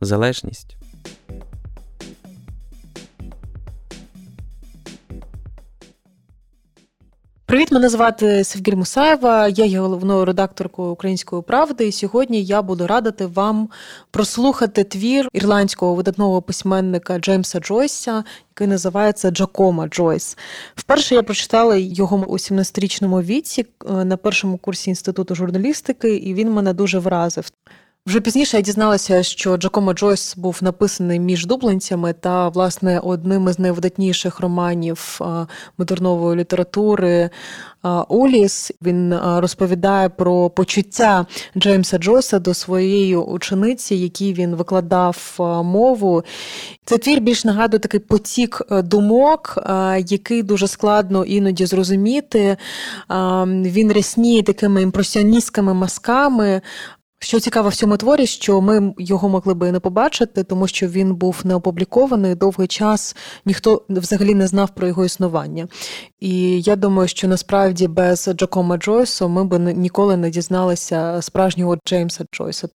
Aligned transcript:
залежність. 0.00 0.76
Привіт, 7.54 7.72
мене 7.72 7.88
звати 7.88 8.44
Севгіль 8.44 8.76
Мусаєва. 8.76 9.48
Я 9.48 9.64
є 9.64 9.80
головною 9.80 10.24
редакторкою 10.24 10.90
Української 10.90 11.42
правди. 11.42 11.88
І 11.88 11.92
сьогодні 11.92 12.44
я 12.44 12.62
буду 12.62 12.86
радити 12.86 13.26
вам 13.26 13.68
прослухати 14.10 14.84
твір 14.84 15.28
ірландського 15.32 15.94
видатного 15.94 16.42
письменника 16.42 17.18
Джеймса 17.18 17.60
Джойса, 17.60 18.24
який 18.50 18.66
називається 18.66 19.30
Джакома 19.30 19.88
Джойс. 19.88 20.38
Вперше 20.76 21.14
я 21.14 21.22
прочитала 21.22 21.76
його 21.76 22.16
у 22.16 22.36
17-річному 22.36 23.22
віці 23.22 23.66
е, 23.90 24.04
на 24.04 24.16
першому 24.16 24.58
курсі 24.58 24.90
інституту 24.90 25.34
журналістики, 25.34 26.16
і 26.16 26.34
він 26.34 26.52
мене 26.52 26.72
дуже 26.72 26.98
вразив. 26.98 27.50
Вже 28.06 28.20
пізніше 28.20 28.56
я 28.56 28.60
дізналася, 28.60 29.22
що 29.22 29.56
Джакомо 29.56 29.92
Джойс 29.92 30.36
був 30.36 30.58
написаний 30.60 31.20
між 31.20 31.46
дублинцями 31.46 32.12
та, 32.12 32.48
власне, 32.48 32.98
одним 32.98 33.48
із 33.48 33.58
найвидатніших 33.58 34.40
романів 34.40 35.20
модернової 35.78 36.38
літератури 36.38 37.30
Уліс. 38.08 38.72
Він 38.82 39.14
розповідає 39.14 40.08
про 40.08 40.50
почуття 40.50 41.26
Джеймса 41.56 41.98
Джойса 41.98 42.38
до 42.38 42.54
своєї 42.54 43.16
учениці, 43.16 43.94
якій 43.94 44.32
він 44.32 44.54
викладав 44.54 45.34
мову. 45.64 46.22
Цей 46.84 46.98
твір 46.98 47.20
більш 47.20 47.44
нагадує 47.44 47.80
такий 47.80 48.00
потік 48.00 48.62
е, 48.70 48.82
думок, 48.82 49.58
який 50.06 50.42
дуже 50.42 50.68
складно 50.68 51.24
іноді 51.24 51.66
зрозуміти. 51.66 52.56
Він 53.46 53.92
рясніє 53.92 54.42
такими 54.42 54.82
імпресіоністськими 54.82 55.74
масками. 55.74 56.60
Що 57.24 57.40
цікаво 57.40 57.68
в 57.68 57.74
цьому 57.74 57.96
творі, 57.96 58.26
що 58.26 58.60
ми 58.60 58.94
його 58.98 59.28
могли 59.28 59.54
би 59.54 59.72
не 59.72 59.80
побачити, 59.80 60.44
тому 60.44 60.68
що 60.68 60.86
він 60.86 61.14
був 61.14 61.40
не 61.44 61.54
опублікований 61.54 62.34
довгий 62.34 62.66
час, 62.66 63.16
ніхто 63.44 63.82
взагалі 63.88 64.34
не 64.34 64.46
знав 64.46 64.70
про 64.74 64.86
його 64.86 65.04
існування. 65.04 65.68
І 66.20 66.62
я 66.62 66.76
думаю, 66.76 67.08
що 67.08 67.28
насправді 67.28 67.88
без 67.88 68.30
Джакома 68.34 68.76
Джойсу 68.76 69.28
ми 69.28 69.44
б 69.44 69.58
ніколи 69.58 70.16
не 70.16 70.30
дізналися 70.30 71.22
справжнього 71.22 71.78
Джеймса 71.86 72.24
Джойса. 72.32 72.68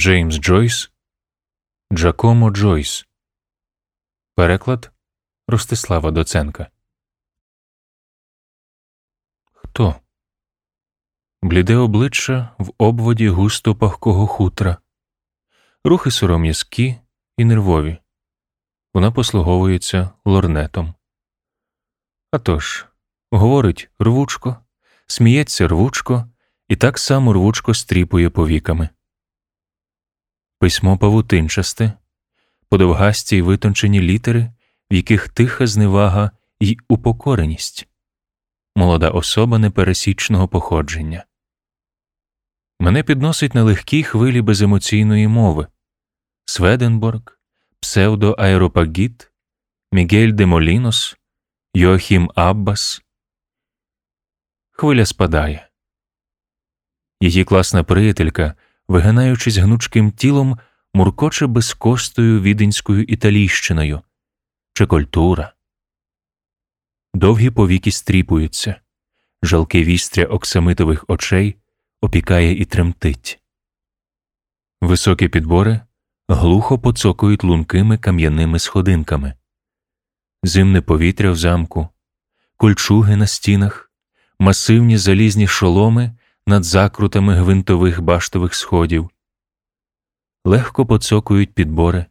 Джеймс 0.00 0.34
Джойс, 0.34 0.90
Джакомо 1.92 2.50
Джойс. 2.50 3.06
Переклад 4.34 4.92
Ростислава 5.48 6.10
Доценка. 6.10 6.70
Хто? 9.52 9.94
Бліде 11.42 11.76
обличчя 11.76 12.54
в 12.58 12.72
обводі 12.78 13.28
густо 13.28 13.74
пахкого 13.74 14.26
хутра, 14.26 14.76
рухи 15.84 16.10
сором'язкі 16.10 16.96
і 17.36 17.44
нервові. 17.44 17.98
Вона 18.94 19.12
послуговується 19.12 20.10
лорнетом. 20.24 20.94
А 22.30 22.38
тож, 22.38 22.86
говорить 23.30 23.90
рвучко, 23.98 24.56
сміється 25.06 25.68
рвучко 25.68 26.30
і 26.68 26.76
так 26.76 26.98
само 26.98 27.32
рвучко 27.32 27.74
стріпує 27.74 28.30
повіками 28.30 28.88
письмо 30.60 30.98
павутинчасте, 30.98 31.92
подовгасті 32.68 33.36
й 33.36 33.42
витончені 33.42 34.00
літери, 34.00 34.52
в 34.90 34.94
яких 34.94 35.28
тиха 35.28 35.66
зневага 35.66 36.30
й 36.60 36.78
упокореність, 36.88 37.88
молода 38.76 39.10
особа 39.10 39.58
непересічного 39.58 40.48
походження. 40.48 41.24
Мене 42.80 43.02
підносить 43.02 43.54
на 43.54 43.62
легкій 43.62 44.02
хвилі 44.02 44.42
беземоційної 44.42 45.28
мови 45.28 45.66
Сведенборг, 46.44 47.20
псевдоаеропагіт, 47.80 49.32
Мігель 49.92 50.32
де 50.32 50.46
Молінос, 50.46 51.16
Йохім 51.74 52.30
Аббас. 52.34 53.02
Хвиля 54.70 55.06
спадає. 55.06 55.68
Її 57.20 57.44
класна 57.44 57.84
приятелька 57.84 58.54
вигинаючись 58.90 59.56
гнучким 59.56 60.10
тілом, 60.10 60.58
муркоче 60.94 61.46
безкостою 61.46 62.40
віденською 62.40 63.02
італійщиною 63.02 64.00
чи 64.72 64.86
культура. 64.86 65.52
Довгі 67.14 67.50
повіки 67.50 67.90
стріпуються, 67.90 68.80
жалке 69.42 69.84
вістря 69.84 70.24
оксамитових 70.24 71.04
очей 71.08 71.56
опікає 72.00 72.52
і 72.52 72.64
тремтить. 72.64 73.40
Високі 74.80 75.28
підбори 75.28 75.80
глухо 76.28 76.78
поцокують 76.78 77.44
лункими 77.44 77.98
кам'яними 77.98 78.58
сходинками, 78.58 79.34
зимне 80.42 80.80
повітря 80.80 81.30
в 81.30 81.36
замку, 81.36 81.88
кольчуги 82.56 83.16
на 83.16 83.26
стінах, 83.26 83.92
масивні 84.38 84.98
залізні 84.98 85.46
шоломи 85.46 86.16
над 86.46 86.64
закрутами 86.64 87.34
гвинтових 87.34 88.00
баштових 88.00 88.54
сходів, 88.54 89.10
легко 90.44 90.86
поцокують 90.86 91.54
підбори, 91.54 92.06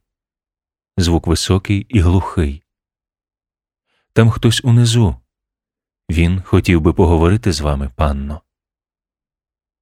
звук 0.98 1.28
високий 1.28 1.80
і 1.90 2.00
глухий. 2.00 2.64
Там 4.14 4.30
хтось 4.30 4.64
унизу. 4.64 5.16
Він 6.10 6.42
хотів 6.42 6.82
би 6.82 6.94
поговорити 6.94 7.52
з 7.52 7.62
вами, 7.62 7.92
панно. 7.96 8.42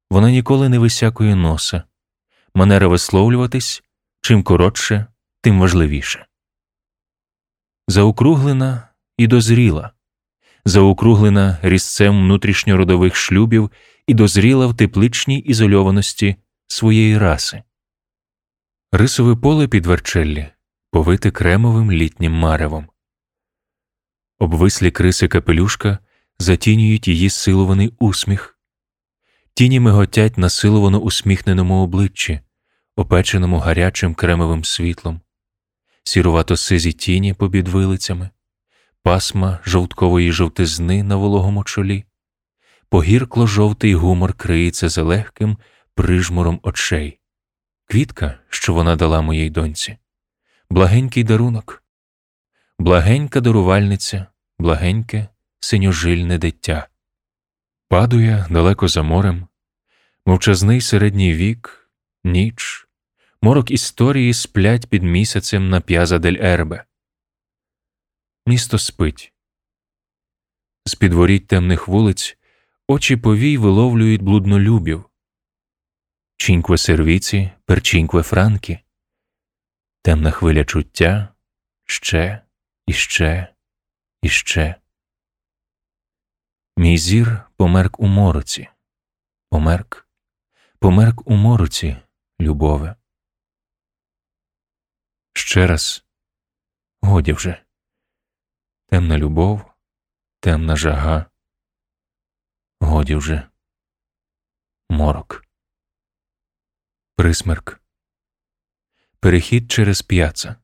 Вона 0.10 0.32
ніколи 0.32 0.70
не 0.70 0.80
висякує 0.80 1.36
носа, 1.36 1.84
манера 2.54 2.88
висловлюватись 2.88 3.84
чим 4.22 4.44
коротше, 4.44 5.06
тим 5.42 5.60
важливіше. 5.60 6.26
Заокруглена 7.88 8.90
і 9.18 9.28
дозріла, 9.28 9.92
заокруглена 10.66 11.58
різцем 11.62 12.20
внутрішньородових 12.20 13.16
шлюбів 13.16 13.72
і 14.08 14.14
дозріла 14.14 14.68
в 14.68 14.78
тепличній 14.78 15.40
ізольованості 15.40 16.36
своєї 16.68 17.18
раси. 17.18 17.64
Рисове 18.92 19.36
поле 19.36 19.68
під 19.68 19.86
Верчеллі 19.86 20.48
повите 20.92 21.32
кремовим 21.32 21.92
літнім 21.92 22.32
маревом. 22.32 22.88
Обвислі 24.40 24.92
криси 24.92 25.28
капелюшка 25.28 26.00
затінюють 26.40 27.08
її 27.08 27.30
силований 27.30 27.94
усміх, 28.00 28.60
тіні 29.54 29.80
миготять 29.80 30.38
на 30.38 30.50
силовано 30.50 31.00
усміхненому 31.00 31.84
обличчі, 31.84 32.40
опеченому 32.96 33.58
гарячим 33.58 34.16
кремовим 34.16 34.64
світлом, 34.64 35.22
сірувато 36.04 36.58
сизі 36.58 36.94
тіні 36.94 37.34
побід 37.34 37.68
вилицями, 37.68 38.30
пасма 39.04 39.60
жовткової 39.66 40.32
жовтизни 40.32 41.04
на 41.04 41.16
вологому 41.16 41.64
чолі, 41.64 42.04
погіркло 42.90 43.48
жовтий 43.48 43.94
гумор 43.96 44.34
криється 44.34 44.90
за 44.90 45.04
легким 45.04 45.58
прижмуром 45.96 46.60
очей, 46.64 47.20
квітка, 47.86 48.40
що 48.50 48.74
вона 48.74 48.96
дала 48.96 49.22
моїй 49.22 49.50
доньці, 49.50 49.98
благенький 50.70 51.24
дарунок, 51.24 51.84
благенька 52.80 53.42
дарувальниця, 53.42 54.26
благеньке 54.60 55.28
синьожильне 55.60 56.38
дитя. 56.38 56.88
Падує 57.90 58.46
далеко 58.50 58.88
за 58.88 59.04
морем, 59.04 59.48
мовчазний 60.26 60.82
середній 60.82 61.34
вік, 61.34 61.90
ніч, 62.24 62.88
морок 63.42 63.72
історії 63.72 64.34
сплять 64.34 64.88
під 64.90 65.04
місяцем 65.04 65.70
на 65.70 65.82
п'яза 65.82 66.20
дель 66.20 66.38
Ербе. 66.40 66.86
Місто 68.46 68.78
спить. 68.78 69.34
З 70.86 70.96
підворіть 70.96 71.48
темних 71.48 71.88
вулиць 71.88 72.38
Очі 72.90 73.18
повій 73.18 73.58
виловлюють 73.58 74.22
блуднолюбів. 74.22 75.10
Чінькве 76.38 76.78
сервіці, 76.78 77.52
перчінькве 77.66 78.24
франкі, 78.24 78.80
темна 80.02 80.32
хвиля 80.32 80.66
чуття, 80.66 81.36
ще, 81.86 82.42
і 82.86 82.94
ще, 82.94 83.56
і 84.22 84.30
ще. 84.30 84.76
Мій 86.78 86.98
зір 86.98 87.42
померк 87.58 88.00
у 88.00 88.08
мороці, 88.08 88.70
померк, 89.50 90.10
померк 90.80 91.28
у 91.28 91.36
мороці, 91.36 91.98
любове. 92.42 92.96
Ще 95.34 95.68
раз, 95.68 96.06
годі 97.02 97.34
вже, 97.34 97.64
темна 98.86 99.18
любов, 99.18 99.74
темна 100.40 100.76
жага, 100.76 101.26
годі 102.80 103.16
вже, 103.16 103.48
морок, 104.90 105.46
присмерк, 107.16 107.82
перехід 109.20 109.72
через 109.72 110.02
п'яца. 110.02 110.56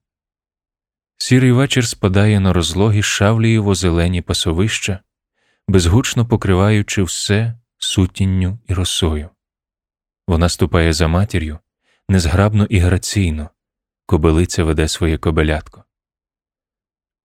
Сірий 1.18 1.52
вечір 1.52 1.88
спадає 1.88 2.40
на 2.40 2.54
розлогі 2.54 3.04
шавлієво 3.04 3.76
зелені 3.76 4.22
пасовища, 4.22 5.00
безгучно 5.68 6.26
покриваючи 6.26 7.04
все 7.04 7.60
сутінню 7.78 8.60
і 8.68 8.74
росою. 8.74 9.30
Вона 10.28 10.50
ступає 10.50 10.94
за 10.94 11.08
матір'ю 11.08 11.60
незграбно 12.10 12.66
і 12.66 12.80
граційно, 12.80 13.50
кобилиця 14.06 14.64
веде 14.64 14.88
своє 14.88 15.18
кобелятко. 15.18 15.84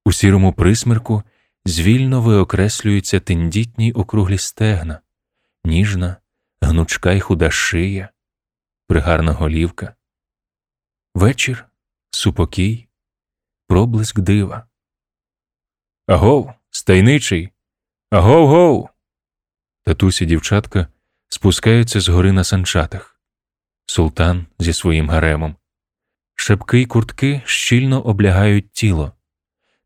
У 0.05 0.13
сірому 0.13 0.53
присмерку 0.53 1.23
звільно 1.69 2.23
виокреслюються 2.23 3.21
тендітні 3.21 3.93
округлі 3.93 4.39
стегна, 4.39 5.01
ніжна, 5.65 6.17
гнучка 6.61 7.13
й 7.13 7.21
худа 7.21 7.51
шия, 7.51 8.09
пригарна 8.87 9.33
голівка. 9.33 9.95
Вечір, 11.15 11.69
супокій, 12.11 12.89
проблиск 13.67 14.21
дива. 14.21 14.69
Агов, 16.07 16.53
стайничий. 16.71 17.53
Агов 18.11 18.49
гов. 18.49 18.89
Татусі 19.83 20.27
дівчатка 20.27 20.87
спускаються 21.29 22.01
з 22.01 22.09
гори 22.09 22.33
на 22.33 22.45
санчатах. 22.45 23.21
Султан 23.87 24.47
зі 24.59 24.73
своїм 24.73 25.11
гаремом. 25.11 25.57
Шепки 26.35 26.79
й 26.79 26.87
куртки 26.87 27.43
щільно 27.45 28.03
облягають 28.03 28.73
тіло. 28.73 29.18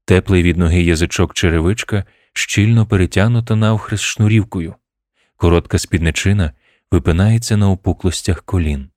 Теплий 0.04 0.42
від 0.42 0.56
ноги 0.56 0.82
язичок 0.82 1.34
черевичка 1.34 2.04
щільно 2.32 2.86
перетягнуто 2.86 3.56
навхрест 3.56 4.04
шнурівкою. 4.04 4.74
Коротка 5.36 5.78
спідничина 5.78 6.52
випинається 6.90 7.56
на 7.56 7.70
опуклостях 7.70 8.42
колін. 8.42 8.90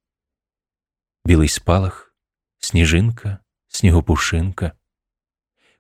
Білий 1.26 1.48
спалах, 1.48 2.16
сніжинка, 2.60 3.38
снігопушинка. 3.68 4.72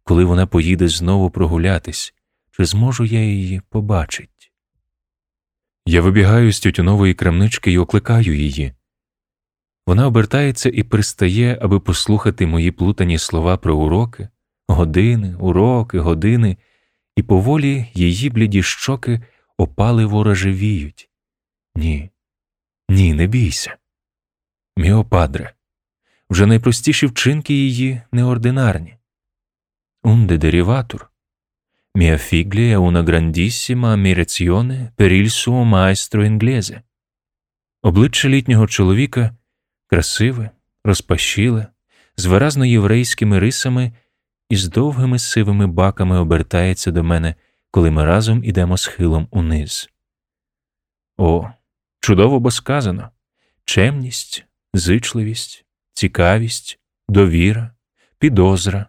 Коли 0.04 0.26
вона 0.26 0.48
поїде 0.48 0.88
знову 0.88 1.32
прогулятись, 1.32 2.14
чи 2.52 2.66
зможу 2.66 3.06
я 3.06 3.24
її 3.24 3.62
побачить? 3.70 4.52
Я 5.86 6.02
вибігаю 6.02 6.52
з 6.52 6.60
тютюнової 6.60 7.14
крамнички 7.14 7.72
і 7.72 7.78
окликаю 7.78 8.36
її. 8.36 8.74
Вона 9.86 10.08
обертається 10.08 10.70
і 10.70 10.84
пристає, 10.84 11.60
аби 11.62 11.80
послухати 11.80 12.48
мої 12.48 12.72
плутані 12.72 13.18
слова 13.18 13.58
про 13.58 13.78
уроки, 13.78 14.30
години, 14.68 15.36
уроки, 15.40 16.00
години, 16.00 16.58
і 17.16 17.24
поволі 17.24 17.86
її 17.94 18.30
бліді 18.30 18.64
щоки 18.64 19.22
опаливо 19.58 20.24
рожевіють. 20.24 21.10
Ні, 21.76 22.10
ні, 22.90 23.14
не 23.14 23.28
бійся. 23.28 23.78
Міо 24.78 25.04
падре, 25.04 25.54
вже 26.30 26.46
найпростіші 26.46 27.06
вчинки 27.06 27.54
її 27.54 28.02
неординарні. 28.12 28.98
Унде 30.04 30.38
дериватур. 30.38 31.12
Mia 31.96 32.18
figlia 32.18 32.74
è 32.74 32.78
una 32.78 33.02
grandissima 33.04 33.94
ammirazione 33.94 34.92
per. 34.98 35.12
Обличчя 37.82 38.30
літнього 38.30 38.68
чоловіка 38.68 39.36
красиве, 39.88 40.50
розпашіле, 40.84 41.68
з 42.18 42.26
виразно 42.26 42.66
єврейськими 42.66 43.40
рисами 43.40 43.92
і 44.50 44.56
з 44.56 44.70
довгими 44.70 45.20
сивими 45.20 45.68
баками 45.68 46.20
обертається 46.20 46.92
до 46.92 47.04
мене, 47.04 47.36
коли 47.72 47.92
ми 47.92 48.06
разом 48.06 48.44
ідемо 48.44 48.78
схилом 48.78 49.28
униз. 49.32 49.90
О, 51.18 51.50
чудово 52.00 52.40
бо 52.40 52.52
сказано 52.52 53.10
чемність, 53.66 54.46
зичливість, 54.74 55.66
цікавість, 55.94 56.80
довіра, 57.10 57.72
підозра, 58.20 58.88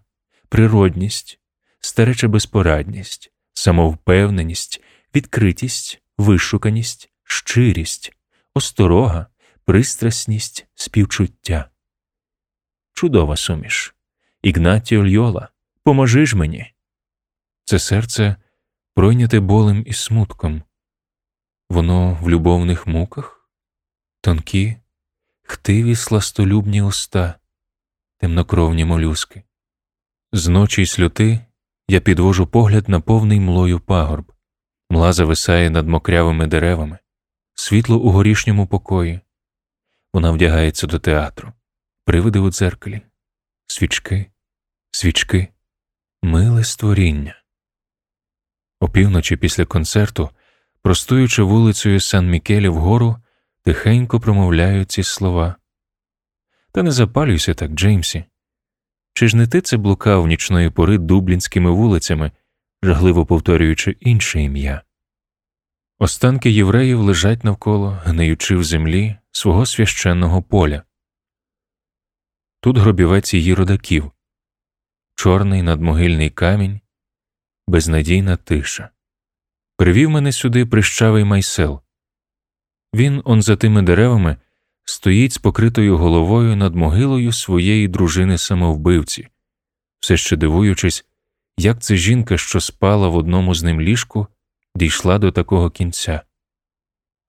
природність, 0.49 1.41
стареча 1.81 2.29
безпорадність, 2.29 3.33
самовпевненість, 3.53 4.83
відкритість, 5.15 6.03
вишуканість, 6.19 7.11
щирість, 7.25 8.13
осторога, 8.55 9.27
пристрасність, 9.65 10.67
співчуття. 10.75 11.71
Чудова 12.93 13.37
суміш. 13.37 13.96
Ігнатіо 14.47 15.09
Льола, 15.09 15.49
поможи 15.83 16.27
ж 16.27 16.37
мені. 16.37 16.73
Це 17.65 17.79
серце 17.79 18.37
пройняте 18.95 19.41
болем 19.41 19.83
і 19.87 19.93
смутком. 19.93 20.63
Воно 21.71 22.19
в 22.23 22.31
любовних 22.31 22.87
муках, 22.87 23.51
тонкі, 24.21 24.77
хтиві 25.43 25.97
сластолюбні 25.97 26.83
уста, 26.83 27.35
темнокровні 28.19 28.85
молюски. 28.85 29.43
З 30.33 30.49
ночі 30.49 30.83
й 30.83 30.87
сльоти 30.87 31.41
я 31.89 32.01
підвожу 32.01 32.47
погляд 32.47 32.89
на 32.89 33.01
повний 33.01 33.41
млою 33.41 33.81
пагорб, 33.81 34.33
мла 34.91 35.13
зависає 35.13 35.71
над 35.71 35.89
мокрявими 35.89 36.47
деревами, 36.47 36.99
світло 37.55 37.99
у 37.99 38.11
горішньому 38.11 38.67
покої. 38.67 39.21
Вона 40.13 40.31
вдягається 40.31 40.87
до 40.87 40.99
театру, 40.99 41.53
привиди 42.05 42.39
у 42.39 42.51
дзеркалі, 42.51 43.01
свічки, 43.67 44.31
свічки, 44.97 45.49
миле 46.23 46.65
створіння. 46.65 47.43
Опівночі 48.81 49.37
після 49.37 49.65
концерту, 49.65 50.31
простуючи 50.83 51.43
вулицею 51.43 52.01
Сан 52.01 52.31
Мікелі 52.31 52.69
вгору, 52.69 53.17
тихенько 53.63 54.21
промовляю 54.21 54.85
ці 54.85 55.03
слова. 55.03 55.57
Та 56.73 56.83
не 56.83 56.91
запалюйся 56.91 57.55
так, 57.55 57.71
Джеймсі. 57.71 58.25
Чи 59.13 59.29
ж 59.29 59.37
не 59.37 59.47
ти 59.47 59.61
це 59.61 59.77
блукав 59.77 60.27
нічної 60.27 60.71
пори 60.71 60.99
дублінськими 60.99 61.71
вулицями, 61.71 62.33
жахливо 62.83 63.27
повторюючи 63.27 63.91
інше 63.91 64.43
ім'я? 64.43 64.83
Останки 65.99 66.51
євреїв 66.51 67.01
лежать 67.01 67.45
навколо, 67.45 68.01
гниючи 68.05 68.57
в 68.57 68.65
землі 68.65 69.17
свого 69.31 69.67
священного 69.67 70.43
поля. 70.43 70.83
Тут 72.61 72.79
гробівець 72.79 73.35
її 73.35 73.55
родаків, 73.55 74.13
чорний 75.17 75.63
надмогильний 75.63 76.31
камінь, 76.31 76.81
безнадійна 77.67 78.37
тиша. 78.37 78.91
Привів 79.77 80.11
мене 80.11 80.33
сюди 80.33 80.67
прищавий 80.67 81.25
майсел. 81.25 81.81
Він, 82.95 83.23
он 83.25 83.43
за 83.43 83.57
тими 83.57 83.83
деревами, 83.83 84.37
стоїть 84.85 85.33
з 85.33 85.39
покритою 85.39 85.99
головою 85.99 86.57
над 86.57 86.75
могилою 86.75 87.33
своєї 87.33 87.89
дружини 87.89 88.39
самовбивці, 88.39 89.29
все 90.01 90.17
ще 90.17 90.37
дивуючись, 90.37 91.05
як 91.59 91.83
це 91.83 91.97
жінка, 91.97 92.39
що 92.39 92.61
спала 92.61 93.09
в 93.09 93.17
одному 93.17 93.55
з 93.55 93.63
ним 93.63 93.81
ліжку, 93.81 94.27
дійшла 94.75 95.19
до 95.19 95.33
такого 95.33 95.71
кінця. 95.71 96.23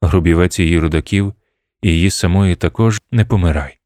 Грубівець 0.02 0.60
її 0.60 0.80
родаків 0.80 1.34
і 1.82 1.90
її 1.90 2.10
самої 2.10 2.56
також 2.56 3.02
не 3.12 3.26
помирай. 3.26 3.80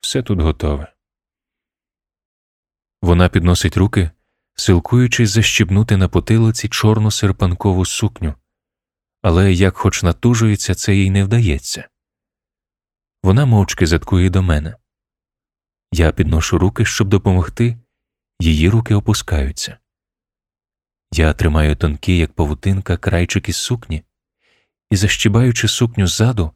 Все 0.00 0.22
тут 0.22 0.40
готове. 0.40 0.93
Вона 3.04 3.28
підносить 3.28 3.76
руки, 3.76 4.10
силкуючись 4.54 5.30
защібнути 5.30 5.96
на 5.96 6.08
потилиці 6.08 6.68
чорну 6.68 7.10
серпанкову 7.10 7.84
сукню 7.84 8.34
але 9.24 9.52
як 9.52 9.76
хоч 9.76 10.02
натужується, 10.02 10.74
це 10.74 10.96
їй 10.96 11.10
не 11.10 11.24
вдається. 11.24 11.88
Вона 13.22 13.46
мовчки 13.46 13.86
заткує 13.86 14.30
до 14.30 14.42
мене. 14.42 14.76
Я 15.92 16.12
підношу 16.12 16.58
руки, 16.58 16.84
щоб 16.84 17.08
допомогти, 17.08 17.78
її 18.40 18.68
руки 18.68 18.94
опускаються. 18.94 19.78
Я 21.12 21.32
тримаю 21.32 21.76
тонкі, 21.76 22.18
як 22.18 22.32
павутинка, 22.32 22.96
крайчики 22.96 23.52
сукні, 23.52 24.02
і, 24.90 24.96
защібаючи 24.96 25.68
сукню 25.68 26.06
ззаду, 26.06 26.52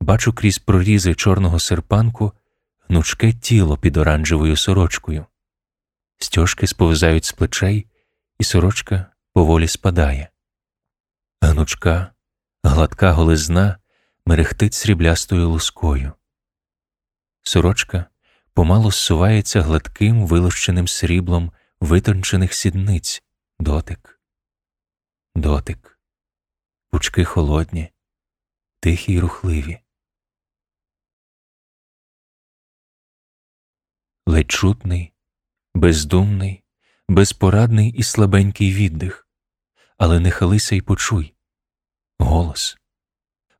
бачу 0.00 0.32
крізь 0.32 0.58
прорізи 0.58 1.14
чорного 1.14 1.58
серпанку 1.58 2.32
гнучке 2.88 3.32
тіло 3.32 3.76
під 3.76 3.96
оранжевою 3.96 4.56
сорочкою. 4.56 5.26
Стьожки 6.18 6.66
сповзають 6.66 7.24
з 7.24 7.32
плечей, 7.32 7.86
і 8.38 8.44
сорочка 8.44 9.12
поволі 9.32 9.68
спадає. 9.68 10.30
Гнучка, 11.40 12.12
гладка 12.62 13.12
голизна 13.12 13.78
мерехтить 14.26 14.74
сріблястою 14.74 15.48
лускою. 15.48 16.12
Сорочка 17.42 18.06
помалу 18.52 18.90
зсувається 18.90 19.62
гладким 19.62 20.26
вилущеним 20.26 20.88
сріблом 20.88 21.52
витончених 21.80 22.54
сідниць, 22.54 23.22
дотик, 23.58 24.20
дотик, 25.34 26.00
пучки 26.90 27.24
холодні, 27.24 27.92
тихі 28.80 29.12
й 29.12 29.20
рухливі. 29.20 29.80
Ледь 34.26 34.50
чутний, 34.50 35.12
бездумний, 35.78 36.62
безпорадний 37.08 37.90
і 37.90 38.02
слабенький 38.02 38.72
віддих, 38.72 39.28
але 39.96 40.20
не 40.20 40.30
халися 40.30 40.74
й 40.74 40.80
почуй 40.80 41.34
голос. 42.18 42.78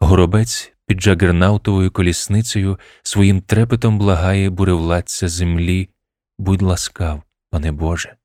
Горобець 0.00 0.72
під 0.87 1.00
джагернаутовою 1.00 1.90
колісницею 1.90 2.78
своїм 3.02 3.40
трепетом 3.40 3.98
благає 3.98 4.50
буревладця 4.50 5.28
землі. 5.28 5.90
Будь 6.38 6.62
ласкав, 6.62 7.22
пане 7.50 7.72
Боже, 7.72 8.16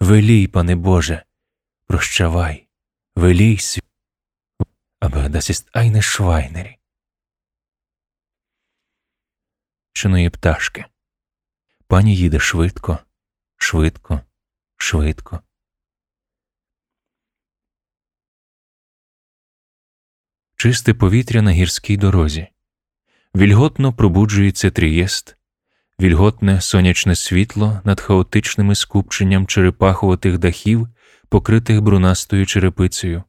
велій, 0.00 0.46
пане 0.46 0.76
Боже, 0.76 1.24
прощавай, 1.86 2.68
велій 3.16 3.58
світ, 3.58 3.84
aber 5.00 5.28
das 5.28 5.50
ist 5.50 5.70
eine. 5.74 6.76
Чинує 9.92 10.30
пташки. 10.30 10.84
Пані 11.86 12.16
їде 12.16 12.38
швидко, 12.38 12.98
швидко, 13.62 14.20
швидко. 14.76 15.40
Чисте 20.56 20.94
повітря 20.94 21.42
на 21.42 21.52
гірській 21.52 21.96
дорозі. 21.96 22.46
Вільготно 23.36 23.92
пробуджується 23.92 24.70
трієст, 24.70 25.36
вільготне 26.00 26.60
сонячне 26.60 27.14
світло 27.14 27.80
над 27.84 28.00
хаотичними 28.00 28.74
скупченням 28.74 29.46
черепаховатих 29.46 30.38
дахів, 30.38 30.88
покритих 31.28 31.80
брунастою 31.80 32.46
черепицею, 32.46 33.22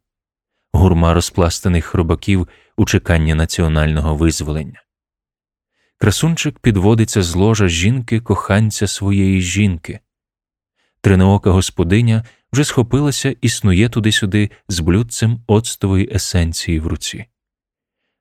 гурма 0.72 1.14
розпластаних 1.14 1.86
хробаків 1.86 2.48
у 2.78 2.86
чеканні 2.86 3.34
національного 3.34 4.16
визволення. 4.16 4.84
Красунчик 5.98 6.60
підводиться 6.60 7.24
з 7.24 7.36
ложа 7.36 7.68
жінки 7.68 8.20
коханця 8.20 8.88
своєї 8.88 9.42
жінки. 9.42 10.00
Триноока 11.04 11.52
господиня 11.52 12.26
вже 12.54 12.64
схопилася 12.64 13.36
і 13.42 13.50
снує 13.50 13.90
туди-сюди 13.90 14.52
з 14.68 14.80
блюдцем 14.80 15.44
оцтової 15.48 16.16
есенції 16.16 16.80
в 16.80 16.88
руці. 16.88 17.26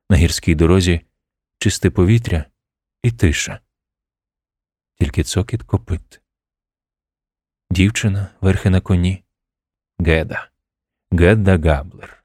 На 0.09 0.17
гірській 0.17 0.55
дорозі 0.55 1.01
чисте 1.57 1.89
повітря 1.89 2.45
і 3.03 3.11
тиша, 3.11 3.59
тільки 4.99 5.23
цокіт 5.23 5.63
копит. 5.63 6.21
Дівчина 7.71 8.27
верхи 8.41 8.69
на 8.69 8.81
коні. 8.81 9.23
Геда, 9.99 10.49
Гедда 11.11 11.57
Габлер. 11.57 12.23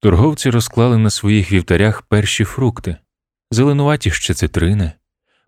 Торговці 0.00 0.50
розклали 0.50 0.98
на 0.98 1.10
своїх 1.10 1.52
вівтарях 1.52 2.02
перші 2.02 2.44
фрукти, 2.44 2.96
зеленуваті 3.50 4.10
ще 4.10 4.34
цитрини, 4.34 4.92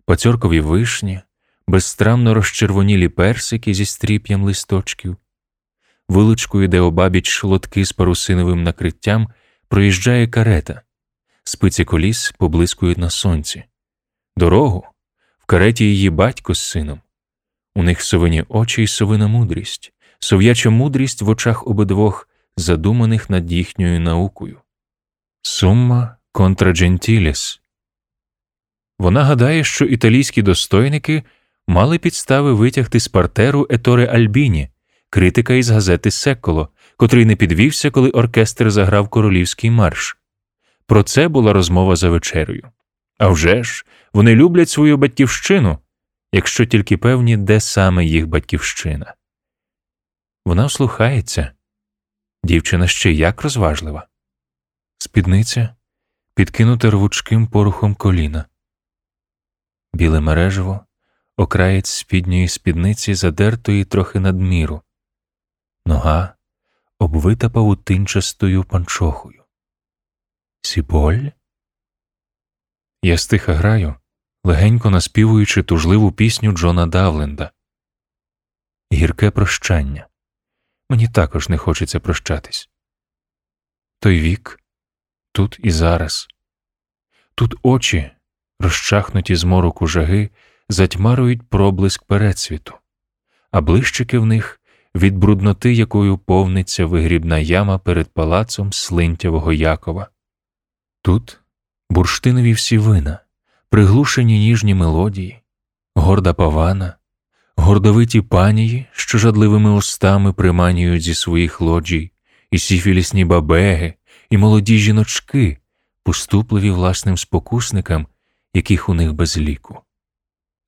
пацьоркові 0.05 0.59
вишні, 0.59 1.21
безстрамно 1.67 2.33
розчервонілі 2.33 3.09
персики 3.09 3.73
зі 3.73 3.85
стріп'ям 3.85 4.43
листочків. 4.43 5.17
Вилучкою, 6.09 6.67
де 6.67 6.79
обабіч 6.79 7.43
лотки 7.43 7.85
з 7.85 7.91
парусиновим 7.91 8.63
накриттям, 8.63 9.27
проїжджає 9.67 10.27
карета, 10.27 10.81
спиці 11.43 11.85
коліс 11.85 12.33
поблискують 12.37 12.97
на 12.97 13.09
сонці. 13.09 13.63
Дорогу 14.37 14.85
в 15.39 15.45
кареті 15.45 15.85
її 15.85 16.09
батько 16.09 16.53
з 16.53 16.59
сином. 16.59 17.01
У 17.75 17.83
них 17.83 18.01
совині 18.01 18.43
очі 18.49 18.83
й 18.83 18.87
совина 18.87 19.27
мудрість, 19.27 19.93
сов'яча 20.19 20.69
мудрість 20.69 21.21
в 21.21 21.29
очах 21.29 21.67
обидвох, 21.67 22.29
задуманих 22.57 23.29
над 23.29 23.51
їхньою 23.51 23.99
наукою. 23.99 24.61
Сумма 25.41 26.17
контра 26.31 26.71
джентіліс. 26.71 27.61
Вона 28.99 29.23
гадає, 29.23 29.63
що 29.63 29.85
італійські 29.85 30.41
достойники 30.41 31.23
мали 31.67 31.99
підстави 31.99 32.53
витягти 32.53 32.99
з 32.99 33.07
партеру 33.07 33.67
Еторе 33.69 34.05
Альбіні, 34.05 34.69
критика 35.09 35.53
із 35.53 35.69
газети 35.69 36.11
Секколо, 36.11 36.69
котрий 36.97 37.25
не 37.25 37.35
підвівся, 37.35 37.91
коли 37.91 38.09
оркестр 38.09 38.71
заграв 38.71 39.09
королівський 39.09 39.71
марш. 39.71 40.17
Про 40.85 41.03
це 41.03 41.27
була 41.27 41.53
розмова 41.53 41.95
за 41.95 42.09
вечерею. 42.09 42.71
А 43.17 43.27
вже 43.27 43.63
ж, 43.63 43.85
вони 44.13 44.35
люблять 44.35 44.69
свою 44.69 44.97
батьківщину, 44.97 45.79
якщо 46.31 46.65
тільки 46.65 46.97
певні, 46.97 47.37
де 47.37 47.59
саме 47.59 48.05
їх 48.05 48.27
батьківщина. 48.27 49.13
Вона 50.45 50.65
вслухається. 50.65 51.51
Дівчина 52.43 52.87
ще 52.87 53.11
як 53.11 53.41
розважлива. 53.41 54.07
Спідниця 54.97 55.75
підкинута 56.35 56.89
рвучким 56.89 57.47
порухом 57.47 57.95
коліна. 57.95 58.45
Біле 59.93 60.19
мережево, 60.19 60.86
окраєць 61.37 61.89
спідньої 61.89 62.47
спідниці 62.47 63.13
задертої 63.13 63.85
трохи 63.85 64.19
надміру, 64.19 64.81
нога 65.85 66.35
обвита 66.99 67.49
павутинчастою 67.49 68.63
панчохою. 68.63 69.43
Сіболь? 70.61 71.29
Я 73.01 73.17
стиха 73.17 73.53
граю, 73.53 73.95
легенько 74.43 74.89
наспівуючи 74.89 75.63
тужливу 75.63 76.11
пісню 76.11 76.51
Джона 76.51 76.87
Давленда. 76.87 77.51
Гірке 78.93 79.31
прощання. 79.31 80.07
Мені 80.89 81.07
також 81.07 81.49
не 81.49 81.57
хочеться 81.57 81.99
прощатись. 81.99 82.69
Той 83.99 84.19
вік, 84.19 84.59
тут 85.31 85.59
і 85.63 85.71
зараз, 85.71 86.27
тут 87.35 87.55
очі, 87.63 88.11
розчахнуті 88.59 89.35
з 89.35 89.43
мороку 89.43 89.87
жаги, 89.87 90.29
затьмарують 90.69 91.49
проблиск 91.49 92.03
передсвіту, 92.03 92.73
а 93.51 93.61
блищики 93.61 94.19
в 94.19 94.25
них 94.25 94.61
від 94.95 95.17
брудноти, 95.17 95.73
якою 95.73 96.17
повниться 96.17 96.85
вигрібна 96.85 97.39
яма 97.39 97.77
перед 97.77 98.07
палацом 98.13 98.73
слинтявого 98.73 99.53
Якова. 99.53 100.09
Тут 101.01 101.39
бурштинові 101.89 102.53
всі 102.53 102.77
вина, 102.77 103.19
приглушені 103.69 104.39
ніжні 104.39 104.73
мелодії, 104.75 105.41
горда 105.95 106.33
павана, 106.33 106.93
гордовиті 107.55 108.21
панії, 108.21 108.85
що 108.91 109.17
жадливими 109.17 109.71
устами 109.71 110.33
приманюють 110.33 111.01
зі 111.01 111.13
своїх 111.13 111.61
лоджій, 111.61 112.11
і 112.51 112.59
сіфілісні 112.59 113.25
бабеги, 113.25 113.93
і 114.29 114.37
молоді 114.37 114.77
жіночки, 114.77 115.57
поступливі 116.03 116.71
власним 116.71 117.17
спокусникам, 117.17 118.07
яких 118.53 118.89
у 118.89 118.93
них 118.93 119.13
без 119.13 119.37
ліку. 119.37 119.81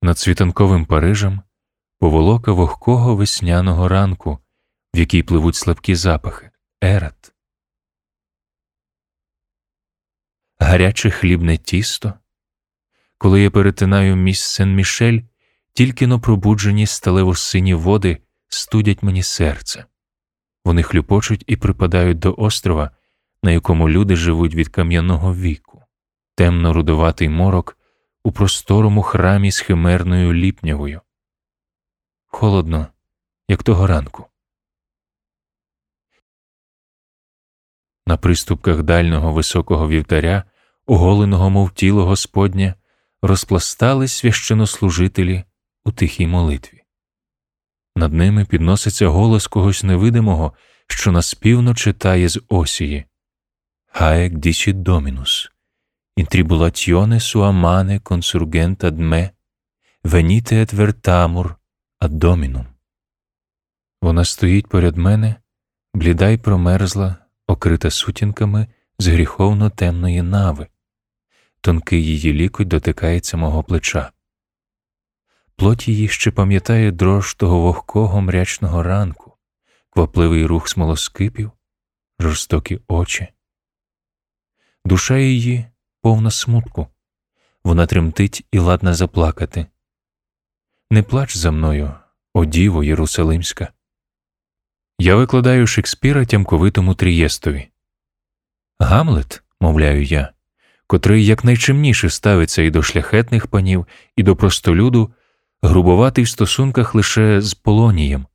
Над 0.02 0.18
світанковим 0.18 0.86
Парижем 0.86 1.40
поволока 1.98 2.52
вогкого 2.52 3.16
весняного 3.16 3.88
ранку, 3.88 4.38
в 4.94 4.98
якій 4.98 5.22
пливуть 5.22 5.54
слабкі 5.54 5.94
запахи, 5.94 6.50
ерат. 6.80 7.32
Гаряче 10.58 11.10
хлібне 11.10 11.56
тісто. 11.56 12.14
Коли 13.18 13.42
я 13.42 13.50
перетинаю 13.50 14.16
міс 14.16 14.60
Сен-Мішель, 14.60 15.22
тільки 15.72 16.06
но 16.06 16.20
пробуджені 16.20 16.86
сталево 16.86 17.34
сині 17.34 17.74
води 17.74 18.18
студять 18.48 19.02
мені 19.02 19.22
серце. 19.22 19.84
Вони 20.64 20.82
хлюпочуть 20.82 21.44
і 21.46 21.56
припадають 21.56 22.18
до 22.18 22.34
острова, 22.38 22.90
на 23.42 23.50
якому 23.50 23.88
люди 23.88 24.16
живуть 24.16 24.54
від 24.54 24.68
кам'яного 24.68 25.34
віку, 25.34 25.82
темно 26.34 26.72
рудуватий 26.72 27.28
морок 27.28 27.76
у 28.22 28.32
просторому 28.32 29.02
храмі 29.02 29.52
з 29.52 29.60
химерною 29.60 30.34
ліпнявою. 30.34 31.00
Холодно, 32.26 32.86
як 33.48 33.62
того 33.62 33.86
ранку. 33.86 34.26
На 38.06 38.16
приступках 38.16 38.82
дальнього 38.82 39.32
високого 39.32 39.88
вівтаря, 39.88 40.44
оголеного, 40.86 41.50
мов 41.50 41.72
тіло 41.72 42.06
Господнє, 42.06 42.74
розпластали 43.22 44.08
священнослужителі 44.08 45.44
у 45.84 45.92
тихій 45.92 46.26
молитві. 46.26 46.82
Над 47.96 48.12
ними 48.12 48.44
підноситься 48.44 49.08
голос 49.08 49.46
когось 49.46 49.84
невидимого, 49.84 50.52
що 50.86 51.12
наспівно 51.12 51.74
читає 51.74 52.28
з 52.28 52.40
осії 52.48 53.04
Хаек 53.92 54.34
дічіт 54.34 54.82
домінус, 54.82 55.50
in 56.14 56.26
tribulatione 56.26 57.20
sua 57.20 57.50
mane 57.50 58.00
consurgent 58.02 58.84
ad 58.84 58.98
me, 58.98 59.34
venite 60.02 60.60
et 60.60 60.72
vertamur 60.72 61.56
ad 61.98 62.12
dominum. 62.18 62.66
Вона 64.02 64.24
стоїть 64.24 64.66
поряд 64.66 64.96
мене, 64.96 65.36
бліда 65.94 66.28
й 66.28 66.36
промерзла, 66.36 67.16
окрита 67.46 67.90
сутінками 67.90 68.66
з 68.98 69.06
гріховно 69.06 69.70
темної 69.70 70.22
нави. 70.22 70.66
Тонкий 71.60 72.04
її 72.04 72.32
лікоть 72.32 72.68
дотикається 72.68 73.36
мого 73.36 73.62
плеча. 73.62 74.12
плоть 75.60 75.88
її 75.88 76.08
ще 76.08 76.30
пам'ятає 76.30 76.92
дрож 76.92 77.34
того 77.34 77.60
вогкого 77.60 78.20
мрячного 78.20 78.82
ранку, 78.82 79.36
квапливий 79.90 80.46
рух 80.46 80.68
смолоскипів, 80.68 81.50
жорстокі 82.20 82.80
очі. 82.88 83.28
Душа 84.84 85.18
її 85.18 85.64
повна 86.02 86.30
смутку, 86.30 86.86
вона 87.64 87.86
тремтить 87.86 88.46
і 88.52 88.58
ладна 88.58 88.94
заплакати. 88.94 89.66
Не 90.90 91.02
плач 91.02 91.36
за 91.36 91.50
мною, 91.50 91.92
о 92.34 92.44
Діво 92.44 92.84
Єрусалимська. 92.84 93.72
Я 94.98 95.16
викладаю 95.16 95.66
Шекспіра 95.66 96.24
тямковитому 96.24 96.94
Трієстові. 96.94 97.68
Гамлет, 98.78 99.42
мовляю 99.60 100.02
я, 100.02 100.32
котрий 100.86 101.26
якнайчимніше 101.26 102.10
ставиться 102.10 102.62
і 102.62 102.70
до 102.70 102.82
шляхетних 102.82 103.46
панів, 103.46 103.86
і 104.16 104.22
до 104.22 104.36
простолюду, 104.36 105.14
грубоватий 105.62 106.24
в 106.24 106.28
стосунках 106.28 106.94
лише 106.94 107.40
з 107.40 107.54
полонієм. 107.54 108.26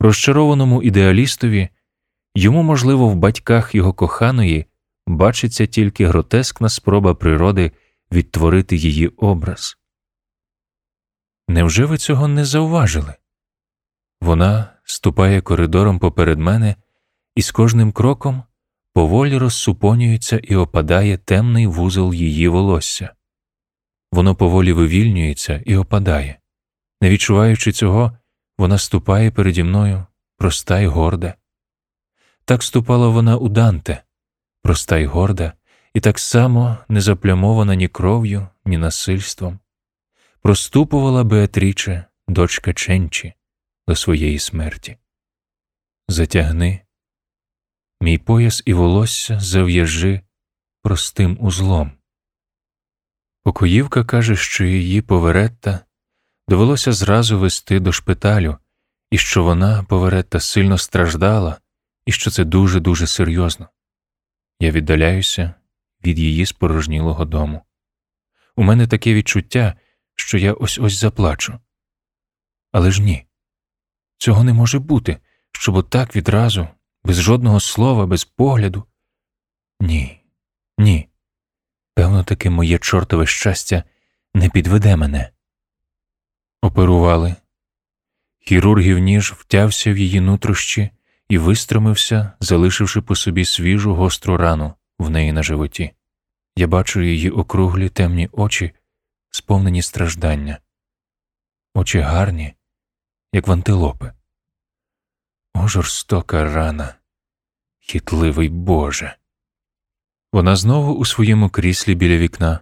Розчарованому 0.00 0.82
ідеалістові 0.82 1.68
йому, 2.34 2.62
можливо, 2.62 3.08
в 3.08 3.16
батьках 3.16 3.74
його 3.74 3.92
коханої 3.92 4.66
бачиться 5.06 5.66
тільки 5.66 6.06
гротескна 6.06 6.68
спроба 6.68 7.14
природи 7.14 7.72
відтворити 8.12 8.76
її 8.76 9.08
образ. 9.08 9.78
Невже 11.48 11.84
ви 11.84 11.98
цього 11.98 12.28
не 12.28 12.44
зауважили? 12.44 13.14
Вона 14.20 14.72
ступає 14.84 15.40
коридором 15.40 15.98
поперед 15.98 16.38
мене, 16.38 16.76
і 17.34 17.42
з 17.42 17.50
кожним 17.50 17.92
кроком 17.92 18.42
поволі 18.92 19.38
розсупонюється 19.38 20.38
і 20.38 20.56
опадає 20.56 21.18
темний 21.18 21.66
вузол 21.66 22.14
її 22.14 22.48
волосся. 22.48 23.14
Воно 24.12 24.34
поволі 24.34 24.72
вивільнюється 24.72 25.62
і 25.66 25.76
опадає. 25.76 26.38
Не 27.00 27.10
відчуваючи 27.10 27.72
цього, 27.72 28.18
вона 28.58 28.78
ступає 28.78 29.30
переді 29.30 29.62
мною, 29.62 30.06
проста 30.36 30.80
й 30.80 30.86
горда. 30.86 31.34
Так 32.44 32.62
ступала 32.62 33.08
вона 33.08 33.36
у 33.36 33.48
Данте, 33.48 34.02
проста 34.66 34.98
й 34.98 35.06
горда, 35.06 35.52
і 35.94 36.00
так 36.00 36.18
само 36.18 36.78
не 36.88 37.00
заплямована 37.00 37.74
ні 37.74 37.88
кров'ю, 37.88 38.48
ні 38.64 38.78
насильством. 38.78 39.58
Проступувала 40.42 41.24
Беатріче, 41.24 42.04
дочка 42.28 42.74
Ченчі, 42.74 43.34
до 43.88 43.96
своєї 43.96 44.38
смерті. 44.38 44.96
Затягни, 46.08 46.80
мій 48.00 48.18
пояс 48.18 48.62
і 48.66 48.72
волосся 48.72 49.40
зав'яжи 49.40 50.20
простим 50.82 51.36
узлом. 51.40 51.92
Покоївка 53.42 54.04
каже, 54.04 54.36
що 54.36 54.64
її 54.64 55.02
поверетта 55.02 55.80
довелося 56.48 56.92
зразу 56.92 57.38
вести 57.38 57.80
до 57.80 57.92
шпиталю, 57.92 58.56
і 59.10 59.18
що 59.18 59.44
вона, 59.44 59.82
поверетта, 59.82 60.40
сильно 60.40 60.78
страждала, 60.78 61.60
і 62.06 62.12
що 62.12 62.30
це 62.30 62.44
дуже 62.44 62.80
дуже 62.80 63.06
серйозно. 63.06 63.68
Я 64.60 64.70
віддаляюся 64.70 65.54
від 66.04 66.18
її 66.18 66.46
спорожнілого 66.46 67.24
дому. 67.24 67.62
У 68.56 68.62
мене 68.62 68.86
таке 68.86 69.14
відчуття, 69.14 69.74
що 70.14 70.38
я 70.38 70.52
ось 70.52 70.78
ось 70.78 70.98
заплачу. 70.98 71.60
Але 72.72 72.90
ж 72.90 73.02
ні, 73.02 73.26
цього 74.18 74.44
не 74.44 74.52
може 74.52 74.78
бути, 74.78 75.18
щоб 75.52 75.74
отак 75.74 76.16
відразу, 76.16 76.68
без 77.04 77.20
жодного 77.20 77.60
слова, 77.60 78.06
без 78.06 78.24
погляду. 78.24 78.84
Ні, 79.80 80.20
ні. 80.78 81.08
Певно, 81.94 82.24
таки 82.24 82.50
моє 82.50 82.78
чортове 82.78 83.26
щастя 83.26 83.84
не 84.34 84.48
підведе 84.50 84.96
мене. 84.96 85.30
Оперували. 86.62 87.36
Хірургів 88.38 88.98
ніж 88.98 89.32
втявся 89.32 89.92
в 89.92 89.98
її 89.98 90.20
нутрощі 90.20 90.90
і 91.28 91.38
вистромився, 91.38 92.32
залишивши 92.40 93.00
по 93.00 93.16
собі 93.16 93.44
свіжу 93.44 93.94
гостру 93.94 94.36
рану 94.36 94.74
в 94.98 95.10
неї 95.10 95.32
на 95.32 95.42
животі. 95.42 95.92
Я 96.56 96.66
бачу 96.66 97.00
її 97.00 97.30
округлі 97.30 97.88
темні 97.88 98.28
очі, 98.32 98.72
сповнені 99.30 99.82
страждання, 99.82 100.58
очі 101.74 101.98
гарні, 101.98 102.54
як 103.32 103.46
в 103.46 103.52
антилопи. 103.52 104.12
О, 105.54 105.68
жорстока 105.68 106.54
рана, 106.54 106.94
хитливий 107.80 108.48
Боже. 108.48 109.16
Вона 110.32 110.56
знову 110.56 110.94
у 110.94 111.04
своєму 111.04 111.50
кріслі 111.50 111.94
біля 111.94 112.16
вікна, 112.16 112.60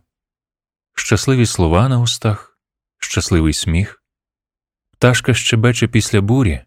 щасливі 0.94 1.46
слова 1.46 1.88
на 1.88 2.00
устах, 2.00 2.58
щасливий 2.98 3.52
сміх. 3.52 4.02
Пташка 4.90 5.34
щебече 5.34 5.88
після 5.88 6.20
бурі, 6.20 6.64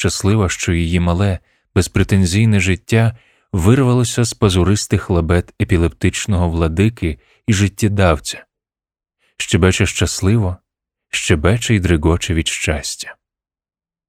щаслива, 0.00 0.48
що 0.48 0.72
її 0.72 1.00
мале, 1.00 1.38
безпретензійне 1.74 2.60
життя 2.60 3.18
вирвалося 3.52 4.24
з 4.24 4.34
пазуристих 4.34 5.10
лабет 5.10 5.54
епілептичного 5.62 6.48
владики 6.48 7.18
і 7.46 7.52
життєдавця, 7.52 8.44
щебече 9.36 9.86
щасливо, 9.86 10.56
щебече 11.10 11.74
й 11.74 11.80
дригоче 11.80 12.34
від 12.34 12.48
щастя. 12.48 13.16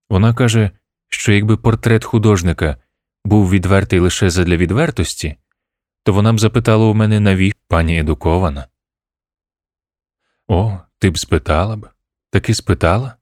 Вона 0.10 0.34
каже, 0.34 0.72
що 1.10 1.32
якби 1.34 1.58
портрет 1.58 2.06
художника 2.06 2.78
був 3.26 3.50
відвертий 3.50 4.00
лише 4.00 4.30
задля 4.30 4.58
відвертості, 4.58 5.36
то 6.04 6.14
вона 6.14 6.34
б 6.34 6.40
запитала 6.40 6.86
у 6.86 6.94
мене 6.94 7.20
навік 7.20 7.58
пані 7.68 8.00
едукована. 8.00 8.68
О, 10.48 10.80
ти 11.00 11.10
б 11.10 11.18
спитала 11.18 11.76
б, 11.76 11.90
таки 12.30 12.54
спитала? 12.54 13.16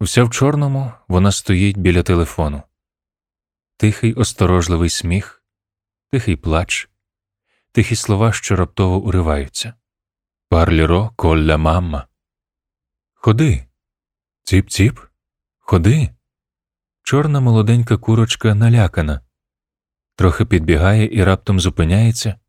Вся 0.00 0.24
в 0.24 0.30
чорному 0.30 0.92
вона 1.08 1.32
стоїть 1.32 1.76
біля 1.76 2.02
телефону. 2.02 2.62
Тихий 3.76 4.14
осторожливий 4.14 4.90
сміх, 4.90 5.44
тихий 6.10 6.36
плач, 6.36 6.90
тихі 7.72 7.96
слова, 7.96 8.32
що 8.32 8.56
раптово 8.56 8.96
уриваються. 8.96 9.74
Парліро 10.48 11.10
колля 11.16 11.56
мамма. 11.56 12.06
Ходи. 13.14 13.66
Ціп-ціп, 14.44 15.00
ходи. 15.58 16.14
Чорна 17.02 17.40
молоденька 17.40 17.96
курочка 17.96 18.54
налякана, 18.54 19.20
трохи 20.16 20.44
підбігає 20.44 21.08
і 21.16 21.24
раптом 21.24 21.60
зупиняється, 21.60 22.40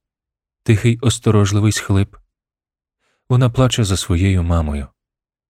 тихий 0.63 0.99
осторожливий 0.99 1.71
схлип. 1.71 2.15
Вона 3.29 3.49
плаче 3.49 3.83
за 3.83 3.97
своєю 3.97 4.43
мамою, 4.43 4.87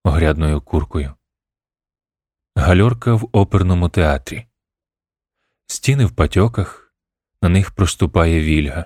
огрядною 0.03 0.61
куркою. 0.61 1.15
Гальорка 2.57 3.13
в 3.13 3.29
оперному 3.31 3.89
театрі. 3.89 4.45
Стіни 5.67 6.05
в 6.05 6.11
патьоках, 6.11 6.93
на 7.41 7.49
них 7.49 7.71
проступає 7.71 8.41
вільга. 8.41 8.85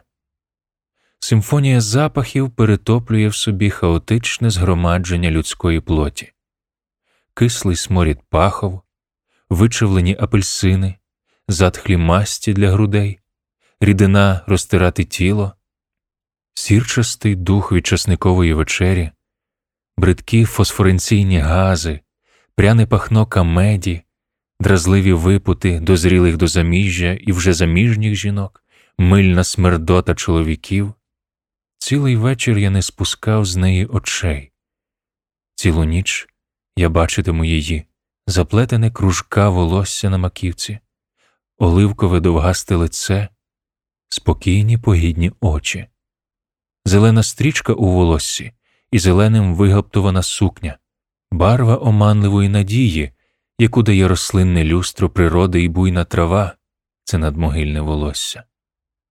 Симфонія 1.20 1.82
запахів 1.82 2.52
перетоплює 2.52 3.28
в 3.28 3.36
собі 3.36 3.70
хаотичне 3.70 4.50
згромадження 4.50 5.32
людської 5.32 5.82
плоті, 5.82 6.34
кислий 7.34 7.76
сморід 7.76 8.20
пахов, 8.30 8.82
вичавлені 9.50 10.18
апельсини, 10.20 10.96
затхлі 11.48 11.98
масті 11.98 12.54
для 12.54 12.72
грудей, 12.72 13.20
рідина 13.80 14.42
розтирати 14.48 15.04
тіло, 15.04 15.54
сірчастий 16.54 17.36
дух 17.36 17.72
від 17.72 17.88
часникової 17.88 18.54
вечері, 18.54 19.12
бридкі 19.98 20.46
фосфоренційні 20.46 21.40
гази, 21.40 22.00
пряне 22.60 22.86
пахно 22.86 23.26
камеді, 23.26 24.02
дразливі 24.60 25.14
випути 25.14 25.80
дозрілих 25.80 26.38
до 26.38 26.48
заміжжя 26.48 27.14
і 27.14 27.32
вже 27.32 27.54
заміжніх 27.54 28.16
жінок, 28.16 28.64
мильна 28.98 29.44
смердота 29.44 30.16
чоловіків. 30.16 30.94
Цілий 31.78 32.16
вечір 32.16 32.58
я 32.58 32.70
не 32.70 32.82
спускав 32.82 33.46
з 33.46 33.56
неї 33.56 33.86
очей. 33.86 34.52
Цілу 35.56 35.84
ніч 35.84 36.28
я 36.78 36.90
бачитиму 36.90 37.46
її, 37.46 37.86
заплетене 38.28 38.92
кружка 38.92 39.50
волосся 39.50 40.10
на 40.10 40.18
маківці, 40.18 40.80
оливкове 41.58 42.20
довгасте 42.20 42.76
лице, 42.76 43.30
спокійні 44.10 44.78
погідні 44.78 45.32
очі, 45.42 45.88
зелена 46.86 47.24
стрічка 47.24 47.74
у 47.74 47.92
волоссі 47.92 48.52
і 48.92 49.00
зеленим 49.00 49.56
вигаптована 49.56 50.24
сукня, 50.24 50.79
барва 51.32 51.78
оманливої 51.78 52.50
надії, 52.50 53.12
яку 53.60 53.84
дає 53.84 54.08
рослинне 54.08 54.64
люстро 54.64 55.10
природи 55.10 55.64
і 55.64 55.68
буйна 55.68 56.06
трава, 56.06 56.56
це 57.04 57.18
надмогильне 57.18 57.82
волосся. 57.82 58.44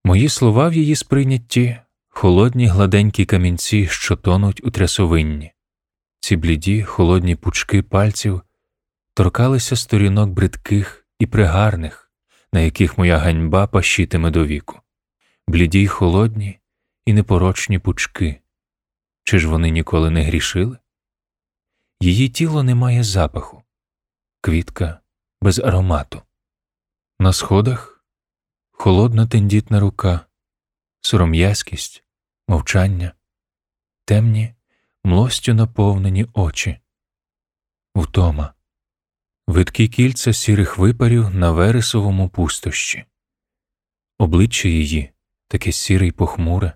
Мої 0.03 0.29
слова 0.29 0.69
в 0.69 0.73
її 0.73 0.95
сприйнятті 0.95 1.77
холодні 2.09 2.67
гладенькі 2.67 3.25
камінці, 3.25 3.87
що 3.87 4.15
тонуть 4.15 4.63
у 4.63 4.71
трясовинні. 4.71 5.51
Ці 6.19 6.35
бліді, 6.35 6.83
холодні 6.83 7.35
пучки 7.35 7.81
пальців 7.81 8.41
торкалися 9.13 9.75
сторінок 9.75 10.29
бридких 10.29 11.07
і 11.19 11.25
пригарних, 11.25 12.11
на 12.53 12.59
яких 12.59 12.97
моя 12.97 13.17
ганьба 13.17 13.67
пащитиме 13.67 14.31
до 14.31 14.45
віку, 14.45 14.81
бліді 15.47 15.81
й 15.81 15.87
холодні 15.87 16.59
і 17.05 17.13
непорочні 17.13 17.79
пучки. 17.79 18.41
Чи 19.23 19.39
ж 19.39 19.47
вони 19.47 19.69
ніколи 19.69 20.09
не 20.09 20.23
грішили? 20.23 20.77
Її 22.01 22.29
тіло 22.29 22.63
не 22.63 22.75
має 22.75 23.03
запаху, 23.03 23.63
квітка 24.41 24.99
без 25.41 25.59
аромату. 25.59 26.21
На 27.19 27.33
сходах 27.33 28.05
холодна 28.71 29.27
тендітна 29.27 29.79
рука, 29.79 30.25
сором'язкість, 31.01 32.03
мовчання, 32.47 33.13
темні, 34.05 34.55
млостю 35.03 35.53
наповнені 35.53 36.25
очі, 36.33 36.79
втома, 37.95 38.53
видкі 39.47 39.87
кільця 39.87 40.33
сірих 40.33 40.77
випарів 40.77 41.29
на 41.35 41.51
вересовому 41.51 42.29
пустощі, 42.29 43.05
обличчя 44.17 44.67
її 44.67 45.11
таке 45.47 45.71
сіре 45.71 46.07
й 46.07 46.11
похмуре, 46.11 46.73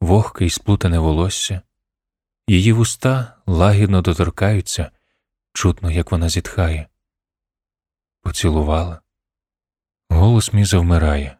вогке 0.00 0.46
й 0.46 0.50
сплутане 0.50 0.98
волосся, 0.98 1.62
її 2.46 2.72
вуста 2.72 3.34
лагідно 3.46 4.02
доторкаються, 4.02 4.90
чутно, 5.52 5.90
як 5.90 6.12
вона 6.12 6.28
зітхає. 6.28 6.88
Поцілувала. 8.22 9.00
Голос 10.08 10.52
мій 10.52 10.64
завмирає, 10.64 11.36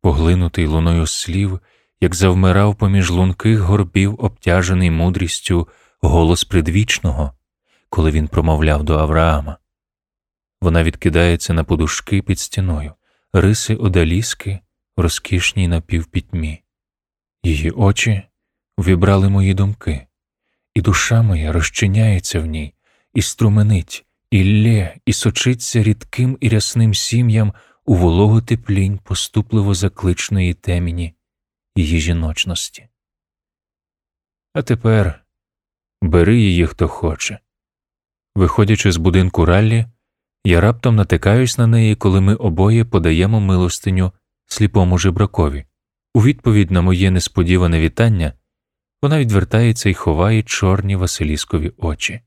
поглинутий 0.00 0.66
луною 0.66 1.06
слів, 1.06 1.60
як 2.00 2.14
завмирав 2.14 2.76
поміж 2.76 3.10
лунких 3.10 3.58
горбів, 3.58 4.16
обтяжений 4.18 4.90
мудрістю 4.90 5.68
голос 6.00 6.44
предвічного, 6.44 7.32
коли 7.88 8.10
він 8.10 8.28
промовляв 8.28 8.84
до 8.84 8.98
Авраама. 8.98 9.58
Вона 10.60 10.82
відкидається 10.82 11.52
на 11.52 11.64
подушки 11.64 12.22
під 12.22 12.38
стіною, 12.38 12.94
риси 13.32 13.76
одаліски 13.76 14.60
розкішній 14.96 15.68
напівпітьмі. 15.68 16.62
Її 17.42 17.70
очі 17.70 18.22
вібрали 18.78 19.28
мої 19.28 19.54
думки, 19.54 20.06
і 20.74 20.80
душа 20.80 21.22
моя 21.22 21.52
розчиняється 21.52 22.40
в 22.40 22.46
ній, 22.46 22.74
і 23.14 23.22
струменить, 23.22 24.06
і 24.30 24.44
лє, 24.44 24.96
і 25.06 25.12
сочиться 25.12 25.82
рідким 25.82 26.38
і 26.40 26.48
рясним 26.48 26.94
сім'ям 26.94 27.52
у 27.84 27.94
вологу 27.94 28.40
теплінь 28.40 28.98
поступливо 28.98 29.74
закличної 29.74 30.54
темені 30.54 31.14
її 31.76 32.00
жіночності. 32.00 32.88
А 34.52 34.62
тепер 34.62 35.24
бери 36.02 36.40
її 36.40 36.66
хто 36.66 36.88
хоче. 36.88 37.38
Виходячи 38.34 38.92
з 38.92 38.96
будинку 38.96 39.44
раллі, 39.44 39.86
я 40.44 40.60
раптом 40.60 40.96
натикаюсь 40.96 41.58
на 41.58 41.66
неї, 41.66 41.96
коли 41.96 42.20
ми 42.20 42.34
обоє 42.34 42.84
подаємо 42.84 43.40
милостиню 43.40 44.12
сліпому 44.46 44.98
жебракові. 44.98 45.64
У 46.14 46.22
відповідь 46.22 46.70
на 46.70 46.82
моє 46.82 47.10
несподіване 47.10 47.80
вітання 47.80 48.32
вона 49.04 49.18
відвертається 49.18 49.88
і 49.88 49.94
ховає 49.94 50.42
чорні 50.42 50.96
Василіскові 50.96 51.72
очі. 51.76 52.20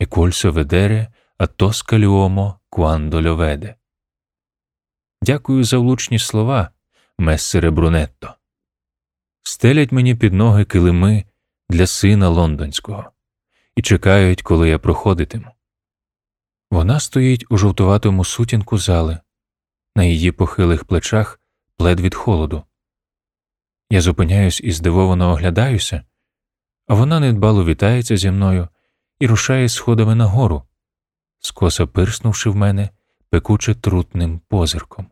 Екольсо 0.00 0.52
ведере, 0.52 1.12
а 1.38 1.46
тоска 1.46 1.98
люомо 1.98 2.60
quando 2.70 3.22
lo. 3.22 3.74
Дякую 5.22 5.64
за 5.64 5.78
влучні 5.78 6.18
слова, 6.18 6.70
мессере 7.18 7.70
Брунетто. 7.70 8.34
Стелять 9.42 9.92
мені 9.92 10.14
під 10.14 10.32
ноги 10.32 10.64
килими 10.64 11.24
для 11.68 11.86
сина 11.86 12.28
лондонського 12.28 13.10
і 13.76 13.82
чекають, 13.82 14.42
коли 14.42 14.68
я 14.68 14.78
проходитиму. 14.78 15.50
Вона 16.70 17.00
стоїть 17.00 17.46
у 17.50 17.56
жовтуватому 17.56 18.24
сутінку 18.24 18.78
зали, 18.78 19.18
на 19.96 20.04
її 20.04 20.32
похилих 20.32 20.84
плечах 20.84 21.40
плед 21.76 22.00
від 22.00 22.14
холоду. 22.14 22.62
Я 23.92 24.00
зупиняюсь 24.00 24.60
і 24.60 24.72
здивовано 24.72 25.30
оглядаюся, 25.30 26.02
а 26.86 26.94
вона 26.94 27.20
недбало 27.20 27.64
вітається 27.64 28.16
зі 28.16 28.30
мною 28.30 28.68
і 29.20 29.26
рушає 29.26 29.68
сходами 29.68 30.14
нагору, 30.14 30.62
скоса 31.38 31.86
пирснувши 31.86 32.50
в 32.50 32.56
мене 32.56 32.90
пекуче 33.30 33.74
трутним 33.74 34.38
позирком. 34.38 35.10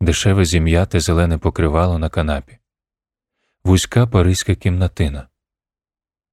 Дешеве 0.00 0.44
зім'яте 0.44 1.00
зелене 1.00 1.38
покривало 1.38 1.98
на 1.98 2.08
канапі, 2.08 2.58
вузька 3.64 4.06
паризька 4.06 4.54
кімнатина. 4.54 5.28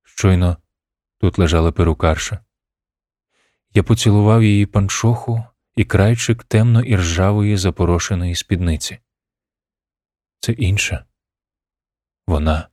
Щойно 0.03 0.57
тут 1.19 1.39
лежала 1.39 1.71
перукарша. 1.71 2.39
Я 3.73 3.83
поцілував 3.83 4.43
її 4.43 4.65
панчоху 4.65 5.43
і 5.75 5.85
крайчик 5.85 6.43
темно 6.43 6.81
іржавої 6.81 7.57
запорошеної 7.57 8.35
спідниці. 8.35 8.99
Це 10.39 10.51
інша. 10.51 11.05
Вона. 12.27 12.69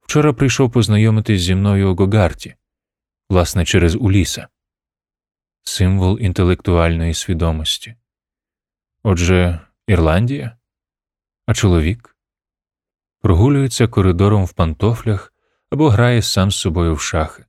Вчора 0.00 0.32
прийшов 0.32 0.72
познайомитись 0.72 1.42
зі 1.42 1.54
мною 1.54 1.92
у 1.92 1.96
Гогарті, 1.96 2.54
власне, 3.28 3.64
через 3.64 3.94
Уліса, 3.94 4.48
символ 5.62 6.18
інтелектуальної 6.20 7.14
свідомості. 7.14 7.96
Отже, 9.02 9.60
Ірландія, 9.86 10.58
а 11.46 11.54
чоловік 11.54 12.16
прогулюється 13.20 13.88
коридором 13.88 14.44
в 14.44 14.52
пантофлях 14.52 15.32
або 15.70 15.88
грає 15.88 16.22
сам 16.22 16.50
з 16.50 16.56
собою 16.56 16.94
в 16.94 17.00
шахи. 17.00 17.44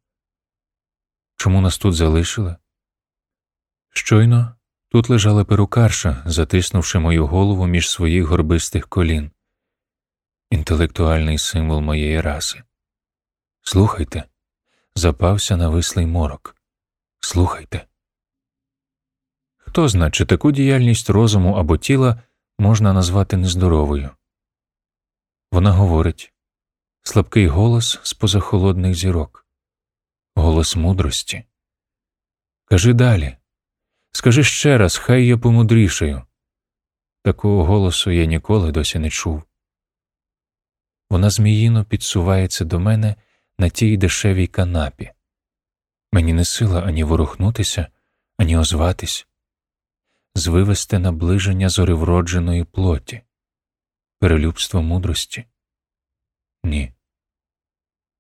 Чому 1.36 1.62
нас 1.62 1.78
тут 1.78 1.94
залишили? 1.94 2.56
Щойно 3.90 4.56
тут 4.94 5.10
лежала 5.10 5.44
перукарша, 5.44 6.24
затиснувши 6.26 7.00
мою 7.00 7.28
голову 7.28 7.68
між 7.68 7.90
своїх 7.90 8.26
горбистих 8.26 8.88
колін, 8.88 9.32
інтелектуальний 10.50 11.38
символ 11.38 11.82
моєї 11.82 12.22
раси. 12.22 12.64
Слухайте, 13.62 14.24
запався 14.96 15.58
навислий 15.58 16.06
морок. 16.06 16.56
Слухайте. 17.20 17.86
Хто 19.58 19.88
зна, 19.88 20.12
чи 20.12 20.26
таку 20.26 20.52
діяльність 20.52 21.10
розуму 21.10 21.54
або 21.54 21.78
тіла 21.78 22.24
можна 22.60 22.94
назвати 22.94 23.38
нездоровою? 23.38 24.10
Вона 25.52 25.72
говорить 25.72 26.34
слабкий 27.04 27.48
голос 27.48 28.00
з 28.04 28.14
позахолодних 28.14 28.96
зірок, 28.96 29.48
голос 30.36 30.76
мудрості. 30.76 31.44
Кажи 32.66 32.94
далі, 32.94 33.38
скажи 34.14 34.44
ще 34.44 34.78
раз, 34.78 34.98
хай 34.98 35.26
я 35.26 35.38
помудрішаю. 35.38 36.22
Такого 37.24 37.66
голосу 37.66 38.12
я 38.12 38.26
ніколи 38.26 38.72
досі 38.72 39.00
не 39.00 39.10
чув. 39.10 39.44
Вона 41.10 41.30
зміїно 41.30 41.86
підсувається 41.86 42.66
до 42.66 42.80
мене 42.80 43.16
на 43.58 43.70
тій 43.70 43.98
дешевій 43.98 44.48
канапі. 44.48 45.12
Мені 46.12 46.34
не 46.34 46.46
сила 46.46 46.82
ані 46.82 47.04
ворухнутися, 47.04 47.88
ані 48.38 48.58
озватись 48.58 49.28
звивести 50.36 51.00
наближення 51.00 51.70
зоревродженої 51.70 52.64
плоті, 52.64 53.22
перелюбство 54.20 54.82
мудрості. 54.82 55.46
Ні. 56.64 56.94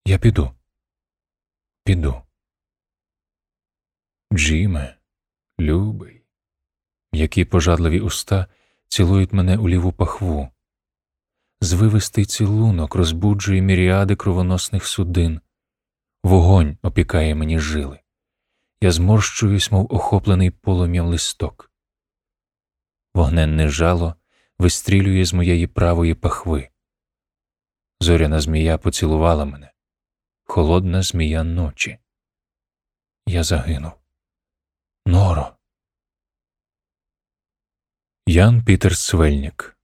Я 0.06 0.18
піду. 0.18 0.56
Піду. 1.84 2.22
Джиме, 4.34 4.98
любий, 5.64 6.22
які 7.14 7.46
пожадливі 7.46 8.00
уста 8.00 8.48
цілують 8.88 9.34
мене 9.34 9.58
у 9.58 9.70
ліву 9.70 9.92
пахву. 9.92 10.50
Звивистий 11.62 12.26
цілунок 12.26 12.96
розбуджує 12.96 13.62
міріади 13.62 14.16
кровоносних 14.16 14.86
судин, 14.86 15.42
вогонь 16.24 16.78
опікає 16.82 17.36
мені 17.36 17.60
жили. 17.60 18.00
Я 18.82 18.92
зморщуюсь, 18.92 19.72
мов 19.72 19.88
охоплений 19.94 20.52
полум'ям 20.52 21.06
листок 21.06 21.74
вогненне 23.14 23.70
жало 23.70 24.16
вистрілює 24.60 25.26
з 25.26 25.34
моєї 25.34 25.68
правої 25.68 26.16
пахви. 26.16 26.70
Зоряна 28.00 28.40
змія 28.40 28.78
поцілувала 28.78 29.46
мене, 29.46 29.72
холодна 30.44 31.02
змія 31.02 31.44
ночі. 31.44 31.98
Я 33.28 33.44
загинув. 33.44 34.03
Норо. 35.06 35.56
Ян 38.28 38.66
Пітер 38.66 38.98
Свельнік. 38.98 39.78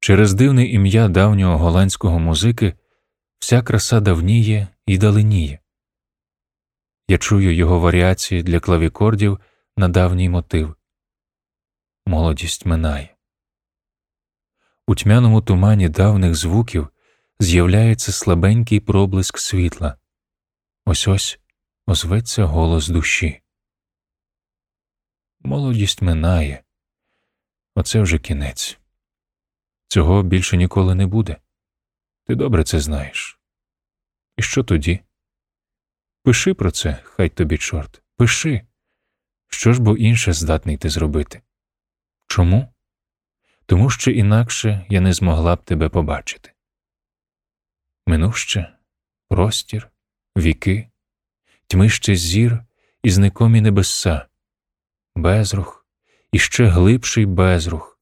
Через 0.00 0.34
дивне 0.34 0.66
ім'я 0.66 1.08
давнього 1.08 1.58
голландського 1.58 2.18
музики 2.18 2.74
вся 3.38 3.62
краса 3.62 4.00
давніє 4.00 4.68
і 4.86 4.98
даленіє. 4.98 5.58
Я 7.08 7.18
чую 7.18 7.54
його 7.54 7.80
варіації 7.80 8.42
для 8.42 8.60
клавікордів 8.60 9.40
на 9.76 9.88
давній 9.88 10.28
мотив 10.28 10.76
молодість 12.06 12.66
минає. 12.66 13.16
У 14.86 14.94
тьмяному 14.94 15.42
тумані 15.42 15.88
давних 15.88 16.34
звуків 16.34 16.88
з'являється 17.40 18.12
слабенький 18.12 18.80
проблиск 18.80 19.38
світла. 19.38 19.98
Ось 20.84 21.08
ось 21.08 21.40
озветься 21.86 22.44
голос 22.44 22.88
душі. 22.88 23.42
Молодість 25.40 26.02
минає. 26.02 26.62
Оце 27.74 28.00
вже 28.00 28.18
кінець. 28.18 28.78
Цього 29.88 30.22
більше 30.22 30.56
ніколи 30.56 30.94
не 30.94 31.06
буде. 31.06 31.36
Ти 32.24 32.34
добре 32.34 32.64
це 32.64 32.80
знаєш. 32.80 33.40
І 34.36 34.42
що 34.42 34.64
тоді? 34.64 35.00
Пиши 36.22 36.54
про 36.54 36.70
це, 36.70 36.98
хай 37.04 37.28
тобі, 37.28 37.58
чорт, 37.58 38.02
пиши. 38.16 38.66
Що 39.48 39.72
ж 39.72 39.82
бо 39.82 39.96
інше 39.96 40.32
здатний 40.32 40.76
ти 40.76 40.88
зробити? 40.88 41.42
Чому? 42.26 42.74
Тому 43.66 43.90
що 43.90 44.10
інакше 44.10 44.86
я 44.88 45.00
не 45.00 45.12
змогла 45.12 45.56
б 45.56 45.64
тебе 45.64 45.88
побачити. 45.88 46.52
Минуще, 48.06 48.76
простір, 49.28 49.90
віки, 50.36 50.90
тьмище 51.66 52.16
зір 52.16 52.64
і 53.02 53.10
зникомі 53.10 53.60
небеса, 53.60 54.26
безрух 55.16 55.86
і 56.32 56.38
ще 56.38 56.66
глибший 56.66 57.26
безрух, 57.26 58.00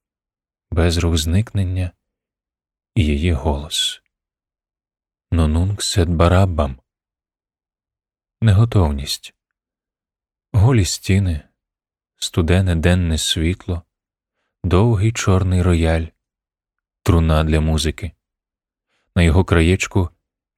безрух 0.70 1.16
зникнення 1.16 1.92
і 2.94 3.05
її 3.05 3.33
голос. 3.33 4.03
Нонунг 5.31 5.83
сет 5.83 6.09
бараббам. 6.09 6.81
Неготовність, 8.40 9.35
голі 10.53 10.85
стіни, 10.85 11.42
студене 12.16 12.77
денне 12.77 13.18
світло, 13.18 13.83
довгий 14.64 15.12
чорний 15.12 15.62
рояль, 15.62 16.07
труна 17.03 17.44
для 17.44 17.61
музики. 17.61 18.12
На 19.16 19.22
його 19.22 19.44
краєчку 19.44 20.11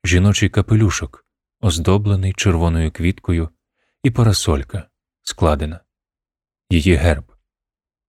жіночий 0.04 0.48
капелюшок, 0.48 1.26
оздоблений 1.60 2.32
червоною 2.32 2.92
квіткою, 2.92 3.48
і 4.02 4.10
парасолька 4.10 4.88
складена, 5.22 5.80
її 6.70 6.94
герб, 6.94 7.32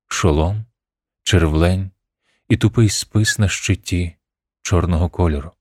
шолом, 0.07 0.65
червлень 1.23 1.91
і 2.49 2.57
тупий 2.57 2.89
спис 2.89 3.39
на 3.39 3.47
щиті 3.47 4.15
чорного 4.61 5.09
кольору. 5.09 5.51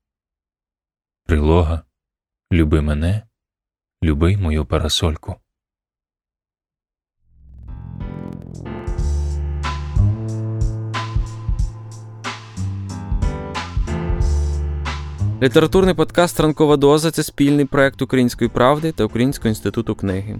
Прилога, 1.25 1.81
люби 2.51 2.81
мене, 2.81 3.27
люби 4.03 4.37
мою 4.37 4.65
парасольку. 4.65 5.35
Літературний 15.41 15.95
подкаст 15.95 16.39
Ранкова 16.39 16.77
доза 16.77 17.11
це 17.11 17.23
спільний 17.23 17.65
проект 17.65 18.01
Української 18.01 18.49
правди 18.49 18.91
та 18.91 19.03
Українського 19.03 19.49
інституту 19.49 19.95
книги. 19.95 20.39